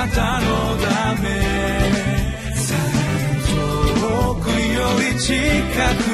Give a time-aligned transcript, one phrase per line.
[0.00, 0.46] なたの
[0.78, 1.28] ため。
[4.00, 5.34] 遠くより近
[6.04, 6.09] く。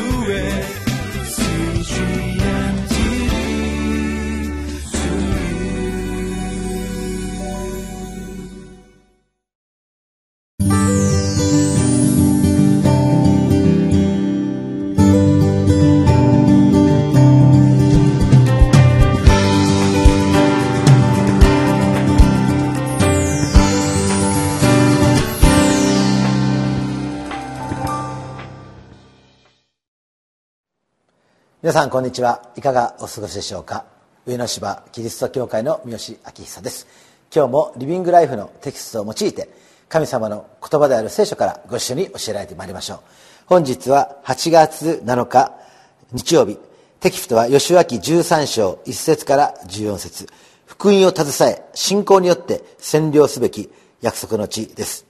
[31.66, 32.48] 皆さんこんにちは。
[32.55, 33.87] いかがお過ごしでしょうか？
[34.24, 36.87] 上野芝キリスト教会の三好明久です。
[37.34, 39.48] 今日もリビングライフのテキストを用いて
[39.88, 43.01] 神様の言葉である聖書からご一緒に教えられてまいりましょう。
[43.47, 45.57] 本日は8月7日
[46.12, 46.57] 日曜日。
[47.01, 50.29] テキストは吉脇13章1節から14節。
[50.66, 55.05] 福音を携え信仰によって占領すべき約束の地です。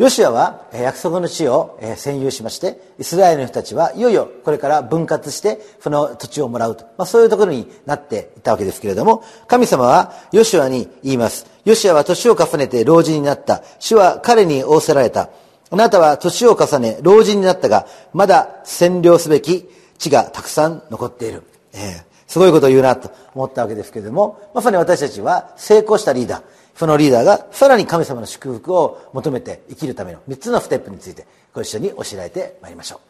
[0.00, 11.44] ヨシアは約束の地を占有しましてイスラエルの人たちはいよいよこれから分割してその土地をもらうと、まあ、そういうところになっていたわけですけれども神様はヨシアに言います。
[11.66, 13.62] ヨシアは年を重ねて老人になった。
[13.78, 15.28] 主は彼に仰せられた。
[15.70, 21.42] あなたは年を重ね老人になったがまだ占領すべき地がたくさん残っている、
[21.74, 26.42] えー、すごいことを言うなと思ったわけですけれどもまさに私たちは成功したリーダー
[26.76, 33.00] そのリーダーがさらに神様の祝福を求めて生きるための3つのステップについてご一緒に教えられてまいりましょ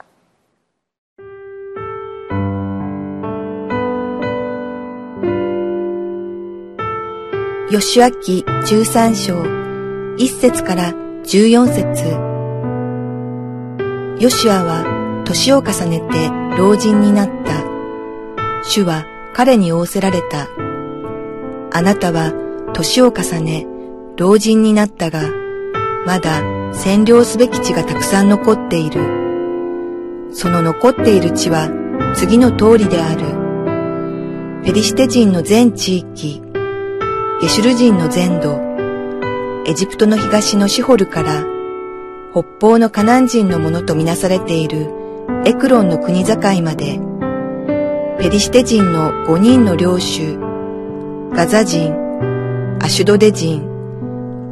[7.69, 9.35] う吉脇13章
[10.17, 10.93] 1節から
[11.25, 12.09] 14節
[14.25, 17.71] ヨシュアは年を重ねて老人になった。
[18.63, 20.49] 主は彼に仰せられた。
[21.73, 22.33] あなたは
[22.73, 23.67] 年を重ね、
[24.17, 25.23] 老人になったが、
[26.07, 26.43] まだ
[26.73, 30.31] 占領すべき地がたくさん残っている。
[30.33, 31.71] その残っている地は
[32.15, 33.41] 次の通りである。
[34.65, 36.43] ペリシテ人の全地域、
[37.41, 38.61] ゲシュル人の全土、
[39.67, 41.45] エジプトの東のシホルから、
[42.33, 44.91] 北方のカナン人のものとみなされている
[45.45, 47.01] エクロンの国境まで、
[48.21, 50.37] ペリシテ人の五人の領主、
[51.33, 51.95] ガザ人、
[52.83, 53.67] アシュドデ人、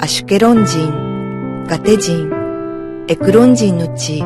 [0.01, 4.21] アシュケロン人、ガテ人、エクロン人の地、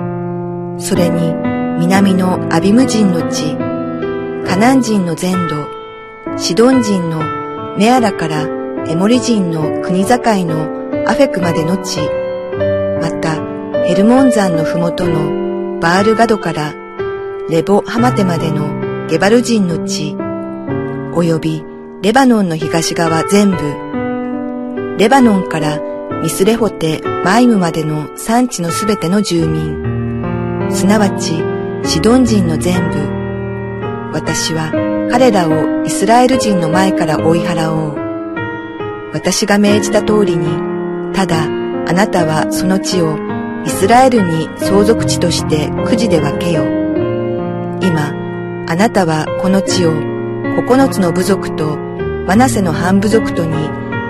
[0.79, 1.35] それに
[1.81, 3.57] 南のアビム人の地、
[4.47, 5.57] カナン人の全土、
[6.39, 7.19] シドン人の
[7.77, 8.43] メアラから
[8.87, 11.99] エモリ人の国境のアフェクまでの地、
[13.01, 13.43] また
[13.87, 16.73] ヘルモン山のふもとのバールガドから
[17.51, 18.82] レボハマテまでの
[19.13, 20.17] ゲバル人の地、
[21.15, 21.63] および
[22.01, 23.59] レバノンの東側全部、
[24.97, 25.79] レバノンから
[26.23, 31.35] ミスレホテ・マイムまでの産地のすべての住民、すなわち
[31.85, 34.71] シドン人の全部、私は
[35.11, 39.13] 彼らをイスラエル人の前から追い払おう。
[39.13, 43.19] 私が命じた通りに、ただあなたはその地を
[43.67, 46.65] イスラエルに相続地としてくじで分けよ。
[47.83, 48.22] 今、
[48.69, 49.93] あなたはこの地を
[50.57, 51.77] 九つの部族と
[52.27, 53.55] マナセの半部族とに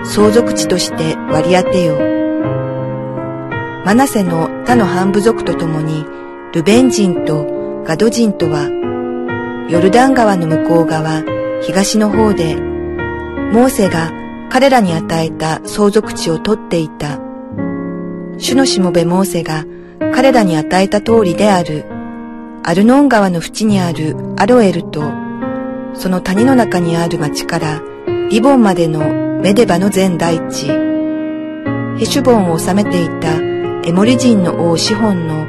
[0.04, 1.98] 相続地として割り当てよう。
[3.84, 6.04] マナセの他の半部族と共に、
[6.52, 8.68] ルベン人とガド人とは、
[9.68, 11.24] ヨルダン川の向こう側、
[11.62, 14.12] 東の方で、モーセが
[14.50, 17.18] 彼らに与えた相続地を取っていた。
[18.38, 19.64] 主のしもべモーセが
[20.14, 21.84] 彼らに与えた通りである、
[22.64, 25.02] アルノン川の淵にあるアロエルと、
[25.94, 27.82] その谷の中にある町から
[28.30, 30.68] リボンまでのメデバの全大地、
[31.98, 33.34] ヘシュボンを治めていた
[33.84, 35.44] エモリ人の王シホンの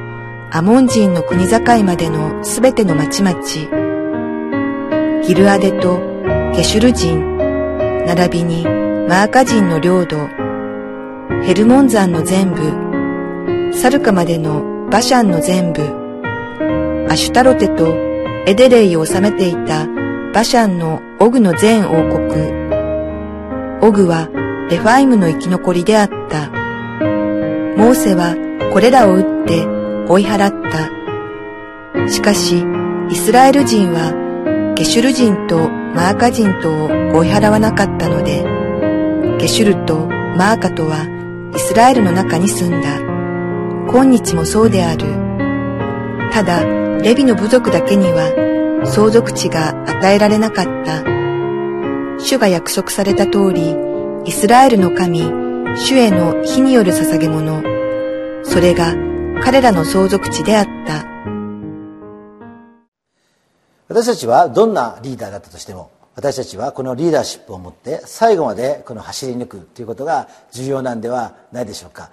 [0.51, 3.40] アモン人の国境までのすべての町々、
[5.22, 6.00] ギルアデと
[6.56, 7.38] ゲシュル人、
[8.07, 10.18] 並びにマーカ人の領土、
[11.44, 16.03] ヘルモン山の全部、サルカまでのバシャンの全部、
[17.10, 17.96] アシュタロテと
[18.46, 19.88] エデレイを治めていた
[20.34, 22.64] バシャンのオグの全王国、
[23.82, 24.30] オグは
[24.70, 26.50] レファイムの生き残りであった。
[27.78, 28.36] モーセは
[28.72, 29.66] これらを撃って
[30.08, 32.10] 追い払った。
[32.10, 32.66] しかし、
[33.10, 38.44] イスラエル人はゲシュル人とマーカ人とを追い払わなかったので、
[39.40, 41.06] ゲシュルとマーカとは
[41.56, 43.00] イスラエルの中に住んだ。
[43.92, 45.06] 今日もそうである。
[46.32, 48.32] ただ、レビの部族だけには
[48.86, 51.04] 相続地が与えられなかった。
[52.18, 53.76] 主が約束された通り、
[54.24, 55.20] イスラエルの神、
[55.76, 57.62] 主への火による捧げ物、
[58.46, 58.96] それが
[59.44, 61.06] 彼らの相続地であった。
[63.90, 72.10] 私たちはどんなリーダーだったとしても私たちはこのリーダーシップを持って最後までこの走り抜くということが重要なんではないでしょうか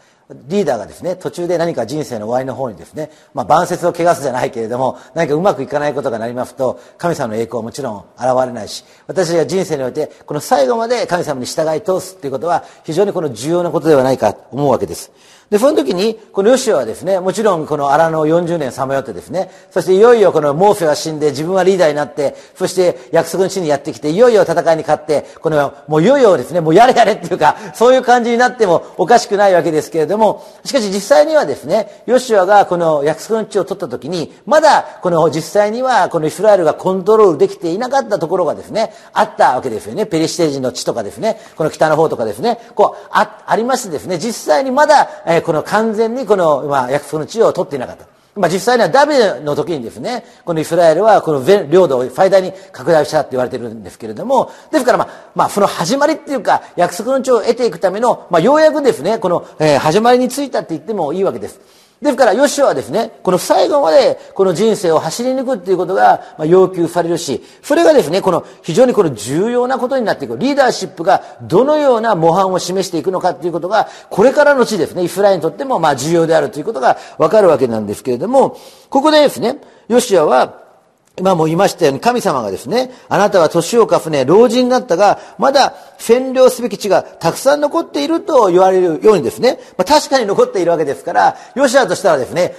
[0.49, 15.13] リーダーがですね途中で何か人生の終わりの方にですね、まあ、晩節を汚すじゃないけれども何かうまくいかないことがなりますと神様の栄光はもちろん現れないし私たちが人生においてこの最後まで神様に従い通すということは非常にこの重要なことではないかと思うわけです。
[15.51, 40.05] で、その時に、このヨシュアはですね、もちろんこの荒野を40年さまよってですね、そしていよいよこのモーフェが死んで自分はリーダーになって、そして約束の地にやってきて、いよいよ戦いに勝って、この、もういよいよですね、もうやれやれっていうか、そういう感じになってもおかしくないわけですけれども、もしかし実際にはですね、ヨシュアがこの約束の地を取った時に、まだこの実際にはこのイスラエルがコントロールできていなかったところがですね、あったわけですよね。
[40.05, 48.20] ペリシテ人の地とかですね、この北の方とかですね、こう、あ、ありましてですね、実際にまだ、えー、この完全にこの、まあ、約束の地を取っていなかった。
[48.37, 61.61] まあ、実際にはダビデの時にですね、このイスラエルはこの領土を最大に拡大したって言われてるんですけれども、ですからまあ、まあ、その始まりっていうか、約束の地を得ていくための、まあ、ようやくですね、この、えー、始まりについたって言ってもいいわけです。
[62.03, 70.39] ですから、ヨシュはですね、この最後までこの人生を走り抜くっていうことが要求されるし、それがですね、この非常にこの重要なことになっていく。
[70.39, 78.57] リーダーシップがどのような模範を示していくのかっていうことが、これからの地ですね、イスラエルにとってもまあ重要であるということがわかるわけなんですけれども、
[78.89, 80.70] ここでですね、ヨシュアは、
[81.19, 92.55] 今も言いましたように神様がですね、あなたは年を重ね、老人になったが、まだ占領すべき地がたくさん残っていると言われるようにですね、まあ、確かに残っているわけですから、ヨシアとしたらですね、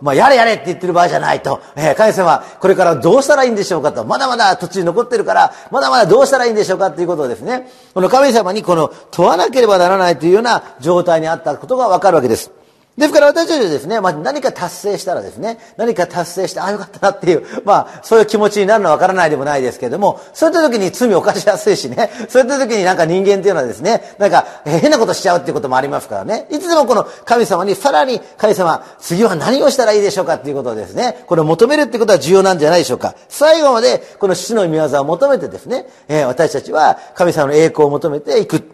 [0.00, 12.50] まあ、やれやれって言ってる場合じゃないと、えー、神様、これからどうしたらいいんでしょうかと、まだまだ土地に残ってるから、まだまだどうしたらいいんでしょうかということをですね、この神様にこの問わなければならないというような状態にあったことがわかるわけです。
[12.96, 33.14] ですから私たちはですね、まあ、何か達成したらですね、何か達成して、ああよかったなっていう、まあ、そういう気持ちになるのはわからないでもないですけれども、そういった時に罪を犯しやすいしね、そういった時になんか人間っていうのはですね、なんか変なことしちゃうっていうこともありますからね、いつでもこの神様にさらに神様、次は何をしたらいいでしょうかっていうことをですね、これを求めるってことは重要なんじゃないでしょうか。
[33.30, 38.71] 最後までこの父の御業を求めてですね、えー、私たちは神様の栄光を求めていく。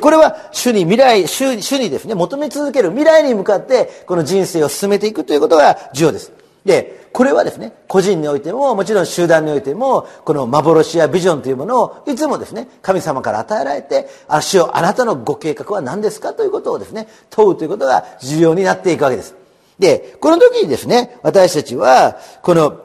[0.00, 6.32] これは主に未来、主主にですね、求め続ける未来に向かってこの人生を進めていくということが重要です。
[6.64, 16.34] で、これはですね、個人においても、もちろん集団においても、この幻やビジョンというものをいつもですね、神様から与えられて、あ、主よあなたのご計画は何ですか？
[16.34, 19.36] ということをですね、問うということが重要になっていくわけです。
[19.78, 22.80] で、この時にですね、私たちは、この、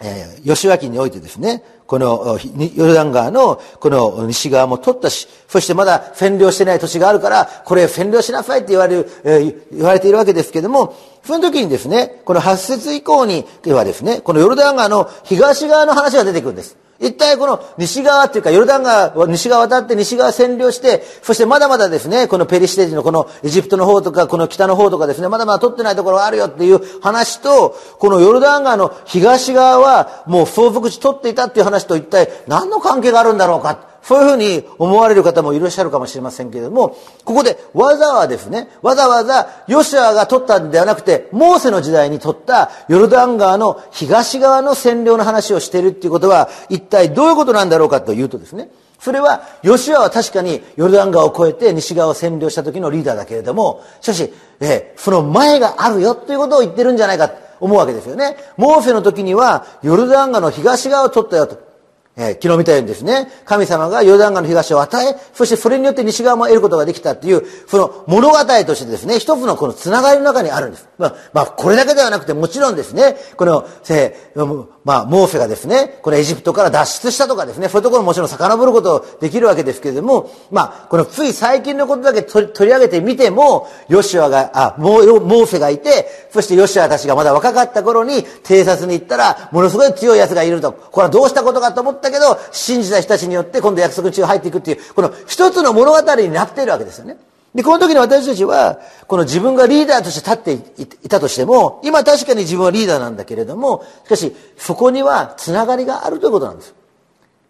[0.00, 2.38] えー、吉脇においてですね、この
[2.74, 16.76] ヨルダン川のこの西側も取ったし、そしてまだ占領してない土地があるから、これ占領しなさいって言われる、えー、言われているわけですけども、その時にですね、この8節以降にではですね、このヨルダン川の東側の話が出てくるんです。
[17.00, 33.93] 一体この西側っていうか、ヨルダン川、西側渡って西側占領して、そしてまだまだですね、このペリシテ人のこのエジプトの方とか、この北の方とかですね、まだまだ取ってないところがあるよっていう話と、このヨルダン川の東側はもう相続地取っていたっていう話と一体何の関係があるんだろうか。
[34.04, 48.68] そういうふうに思われる方もいらっしゃるかもしれませんけれども、ここでわざわざですね、わざわざヨシュアが取ったんではなくて、モーセの時代に取ったヨルダン川の東側の占領の話をしているっていうことは、一体どういうことなんだろうかというとですね、
[49.00, 58.36] それは、ヨシュアは確かにヨルダン川を越えて西側を占領した時のリーダーだけれども、しかし、えー、その前があるよということを言ってるんじゃないかと思うわけですよね。
[58.58, 61.73] モーセの時には、ヨルダン川の東側を取ったよと。
[62.16, 70.88] えー、昨日見たようにですね、神様がヨルダン川の東を与え、そしてそれによって西側も得ることができたっていう、その物語としてですね、一つのこのつながりの中にあるんです。
[70.96, 90.72] まあ、まあ、これだけではなくて、もちろんですね、この、えー、まあ、モーセがですね、このエジプトから脱出したとかですね、そういうところももちろん遡ることできるわけですけれども、まあ、このつい最近のことだけ取り上げてみても、ヨシュアが、あ、モーセがいて、そしてヨシュアたちがまだ若かった頃に偵察に行ったら、ものすごい強い奴がいると。
[90.72, 97.16] これはどうしたことかと思ってたけど、信じた人たちによって今度約束中入っていくっていう、この一つの物語になっているわけですよね。
[97.54, 106.74] で、この時に私たちは、この自分がリーダーとして立っていたとしても、今確かに自分はリーダーなんだけれども、しかし、そこにはつながりがあるということなんです。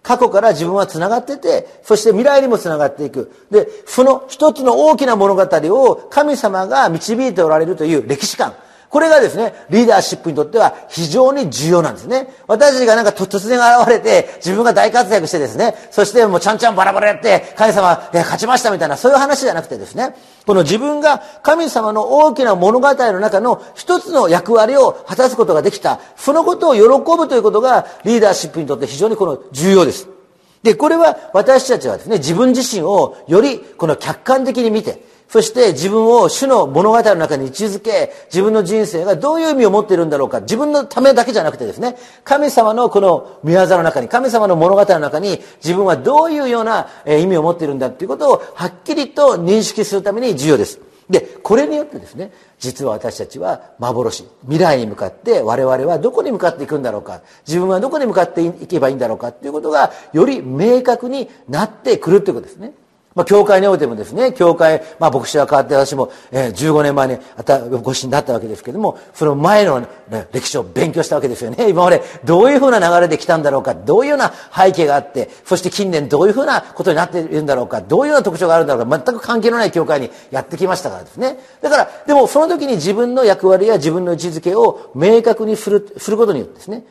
[0.02, 3.32] 過去から自分はつながってて、そして未来にもつながっていく。
[3.50, 8.52] で、その一つの大きな物語を神様が導いておられるという歴史観。
[8.94, 12.28] これがですね、リーダーシップにとっては非常に重要なんですね。
[12.46, 20.14] 私たちがなんか突然現れて、自分が大活躍してですね、そしてもうちゃんちゃんバラバラやって、神様、勝ちましたみたいな、そういう話じゃなくてですね、
[20.46, 26.82] この自分が神様の大きな物語の中の一つの役割を果たすことができた、そのことを喜
[27.18, 30.06] ぶということがリーダーシップにとって非常にこの重要です。
[30.62, 50.78] で、これは私たちはですね、自分自身をよりこの客観的に見て、そして自分を主の物語の中に位置づけ、自分の人生がどういう意味を持っているんだろうか、自分のためだけじゃなくてですね、神様のこの御業の中に、神様の物語の中に、自分はどういうような意味を持っているんだということをはっきりと認識するために重要です。
[51.08, 62.72] で、これによってですね、実は私たちは幻、未来に向かって我々はどこに向かっていくんだろうか、自分はどこに向かっていけばいいんだろうかということが、より明確になってくるということですね。
[63.14, 69.88] まあ、教会においてもですね、教会、まあ、牧師は変わって私も、えー、15年前にあたご死になったわけですけども、その前の、ね、
[70.32, 71.66] 歴史を勉強したわけですよね。
[71.70, 81.38] 今までどういうふうな流れで来たんだろうか、どういうような背景があって、そして近年どういうふうなことになっているんだろうか、どういうような特徴があるんだろうか、全く関係のない教会にやってきましたからですね。
[81.62, 86.84] だから、でもその時に自分の役割や自分の位置づけを明確にする、することによってですね、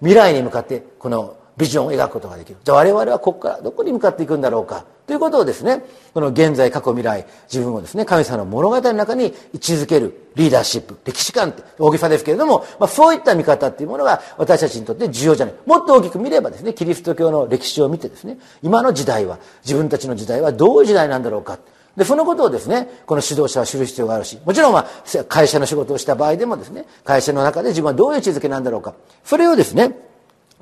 [0.00, 2.58] 未来に向かって、このビジョンを描くことができる。
[2.62, 4.84] じゃあ我々はここからどこに向かっていくんだろうか。
[5.08, 5.82] ということをですね、
[6.14, 15.54] この現在、過去、未来、自分をですね、神様の物語の中に位置づけるリーダーシップ、歴史観って大げさですけれども、まあ、そういった見方っていうものが私たちにとって重要じゃない。
[15.66, 21.58] もっと大きく見ればですね、キリスト教の歴史を見てですね、今の時代は、自分たちの時代はどういう時代なんだろうか。
[21.96, 28.94] で、そのことをですね、この指導者は知る必要があるし、もちろんまあ、会社の仕事をした場合でもですね、会社の中で自分はどういう位置づけなんだろうか。
[29.24, 30.07] それをですね、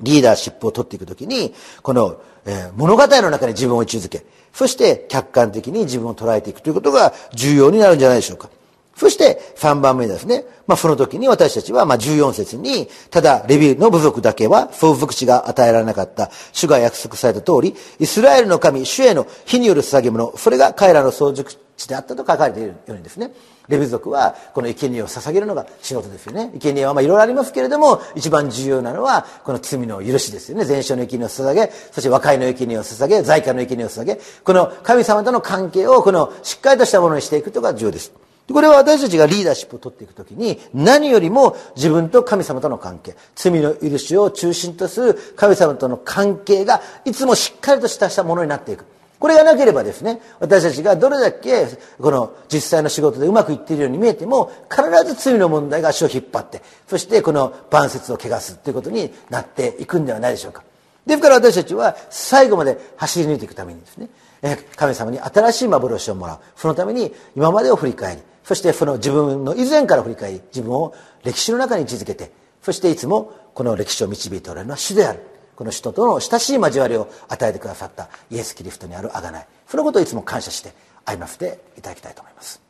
[0.01, 8.49] リーダーシップを取っていくときに、この、えー、物語の中に自分を位置づけ、そして客観的に自分を捉えていくということが重要になるんじゃないでしょうか。
[8.97, 10.43] そして3番目ですね。
[10.65, 23.31] まあその時に私たちはまあ14節に、ただレビューの部族だけは相続地が与えられなかった主が約束された通り、イスラエルの神、主への火による捧げ物、それが彼らの相続地であったと書かれているようにですね。
[23.67, 26.51] レビュ族はこの生贄を捧げるのが仕事ですよね。
[26.59, 30.65] 生贄はまいろいろありますけれども、一番重要なのはこの罪の許しですよね。
[30.65, 38.11] 全焼の生贄を捧げ、そして和解の生贄を捧げ、在家の生贄を捧げ、この神様との関係をこのしっかりとしたものにしていくことが重要です。
[38.51, 48.85] これは私たちがリーダーシップを取っていくときに、何よりも自分と神様との関係、罪の許しを中心とする神様との関係が、いつもしっかりとしたものになっていく。
[49.19, 51.67] これがなければですね、私たちがどれだけ
[51.99, 60.63] この実際の仕事でうまくいっているように見えても、必ず罪の問題が足を引っ張って、そしてこの晩節を汚すということになっていくんではないでしょうか。
[61.07, 64.09] ですから私たちは最後まで走り抜いていくためにですね、
[64.75, 66.39] 神様に新しい幻をもらう。
[66.55, 75.19] そのために今までを振り返り、そしてその自分の以前から振り返り、自分を歴史の中に位置づけて、そしていつもこの歴史を導いておられるのは主である。
[75.57, 80.71] この人との親しい交わりを与えてくださったイエス・キリストにある贖いそのことをいつも感謝して
[81.03, 82.66] 歩ませていただきたいと思います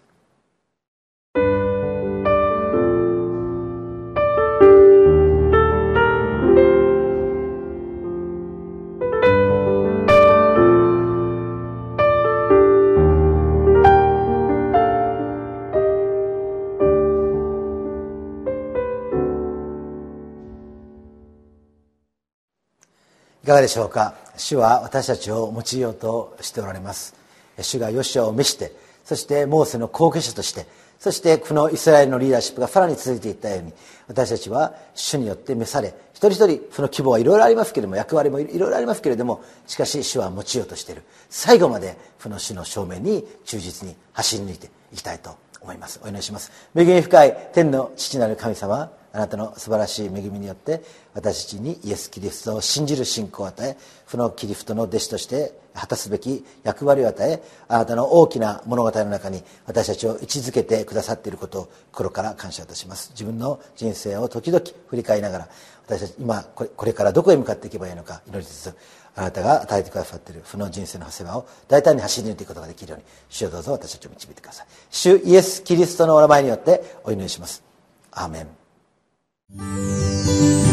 [23.47, 24.13] いかがでしょうか？
[24.35, 27.15] 主は私たちを用いようとしておられます。
[27.61, 28.73] 主がヨシアを召して
[29.05, 30.65] そしてモーセの後継者として
[30.99, 33.73] そしてこのイスラエルのリーダーシップがさらに続いていったように
[34.09, 41.03] 私たちは主によって召され一人一人その希望はいろいろありますけれども役割もいろいろありますけれどもしかし主は用いようとしている。
[41.29, 46.01] 最後までその主の正面に忠実に走り抜いていきたいと思います。
[46.03, 46.51] お祈りします。
[46.75, 50.83] 恵み深い天の父なる神様あなたの素晴らしい恵みによって
[51.15, 63.09] 私たちにイエス・キリストを信じる信仰を与えそのキリストの弟子として果たすべき役割を与えあなたの大きな物語の中に私たちを位置づけてくださっていることを心から感謝いたします。
[63.13, 65.49] 自分の人生を時々振り返りながら
[65.87, 68.75] 私たち今これからどこへ向かっていけばいいのか祈りつつ
[69.15, 74.67] あなたが与えてくださっているその人生の長谷川を大胆に走り抜いていくことができるように主をどうぞ私たちを導いてください。
[74.91, 77.63] 主イエス・キリストのお名前によってお祈りします。
[78.11, 78.66] アーメン。
[79.55, 80.66] た